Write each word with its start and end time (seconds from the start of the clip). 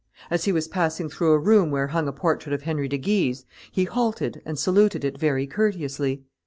As 0.31 0.45
he 0.45 0.51
was 0.51 0.67
passing 0.67 1.09
through 1.09 1.31
a 1.33 1.37
room 1.37 1.69
where 1.69 1.89
hung 1.89 2.07
a 2.07 2.11
portrait 2.11 2.53
of 2.53 2.63
Henry 2.63 2.87
de 2.87 2.97
Guise, 2.97 3.45
he 3.71 3.83
halted 3.83 4.41
and 4.47 4.57
saluted 4.57 5.05
it 5.05 5.19
very 5.19 5.45
courteously. 5.45 6.23